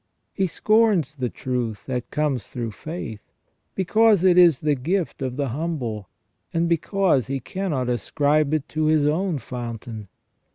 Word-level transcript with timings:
He 0.33 0.47
scorns 0.47 1.13
the 1.17 1.29
truth 1.29 1.85
that 1.85 2.09
comes 2.09 2.47
through 2.47 2.71
faith, 2.71 3.21
be 3.75 3.85
cause 3.85 4.23
it 4.23 4.35
is 4.35 4.61
the 4.61 4.73
gift 4.73 5.21
of 5.21 5.35
the 5.37 5.49
humble, 5.49 6.09
and 6.51 6.67
because 6.67 7.27
he 7.27 7.39
cannot 7.39 7.87
ascribe 7.87 8.51
it 8.55 8.67
to 8.69 8.85
his 8.85 9.05
own 9.05 9.37
fountain. 9.37 10.07